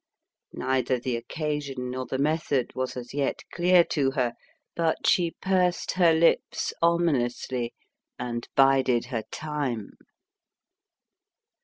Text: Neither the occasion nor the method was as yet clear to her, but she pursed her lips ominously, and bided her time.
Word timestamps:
Neither 0.55 0.97
the 0.99 1.15
occasion 1.15 1.91
nor 1.91 2.07
the 2.07 2.17
method 2.17 2.73
was 2.73 2.97
as 2.97 3.13
yet 3.13 3.41
clear 3.53 3.83
to 3.91 4.09
her, 4.09 4.33
but 4.75 5.05
she 5.05 5.35
pursed 5.43 5.91
her 5.91 6.11
lips 6.11 6.73
ominously, 6.81 7.75
and 8.17 8.47
bided 8.55 9.05
her 9.13 9.21
time. 9.29 9.91